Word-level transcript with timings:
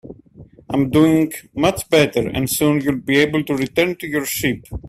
I'm 0.71 0.89
doing 0.89 1.31
much 1.53 1.87
better, 1.87 2.27
and 2.27 2.49
soon 2.49 2.81
you'll 2.81 2.95
be 3.01 3.17
able 3.19 3.43
to 3.43 3.53
return 3.55 3.97
to 3.97 4.07
your 4.07 4.25
sheep. 4.25 4.65